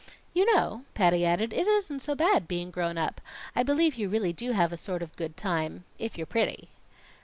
[0.33, 3.21] You know," Patty added, "it isn't so bad, being grown up.
[3.55, 6.69] I believe you really do have sort of a good time if you're pretty."